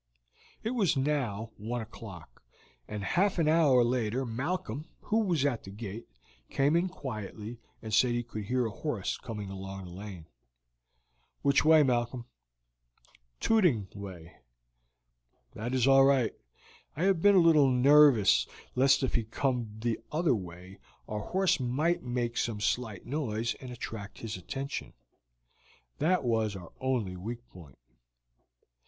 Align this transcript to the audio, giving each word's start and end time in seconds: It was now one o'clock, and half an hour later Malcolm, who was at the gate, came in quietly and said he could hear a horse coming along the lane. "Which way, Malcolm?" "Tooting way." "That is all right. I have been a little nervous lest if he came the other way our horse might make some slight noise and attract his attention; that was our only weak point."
It 0.63 0.71
was 0.71 0.97
now 0.97 1.51
one 1.57 1.79
o'clock, 1.81 2.41
and 2.87 3.03
half 3.03 3.37
an 3.37 3.47
hour 3.47 3.83
later 3.83 4.25
Malcolm, 4.25 4.89
who 5.01 5.19
was 5.19 5.45
at 5.45 5.63
the 5.63 5.69
gate, 5.69 6.07
came 6.49 6.75
in 6.75 6.89
quietly 6.89 7.59
and 7.83 7.93
said 7.93 8.13
he 8.13 8.23
could 8.23 8.45
hear 8.45 8.65
a 8.65 8.71
horse 8.71 9.15
coming 9.19 9.51
along 9.51 9.85
the 9.85 9.91
lane. 9.91 10.25
"Which 11.43 11.63
way, 11.63 11.83
Malcolm?" 11.83 12.25
"Tooting 13.41 13.89
way." 13.93 14.37
"That 15.53 15.75
is 15.75 15.87
all 15.87 16.03
right. 16.03 16.33
I 16.95 17.03
have 17.03 17.21
been 17.21 17.35
a 17.35 17.37
little 17.37 17.69
nervous 17.69 18.47
lest 18.73 19.03
if 19.03 19.13
he 19.13 19.23
came 19.25 19.77
the 19.81 19.99
other 20.11 20.33
way 20.33 20.79
our 21.07 21.19
horse 21.19 21.59
might 21.59 22.01
make 22.01 22.37
some 22.37 22.59
slight 22.59 23.05
noise 23.05 23.53
and 23.61 23.69
attract 23.69 24.17
his 24.17 24.35
attention; 24.35 24.93
that 25.99 26.23
was 26.23 26.55
our 26.55 26.71
only 26.81 27.15
weak 27.15 27.47
point." 27.51 27.77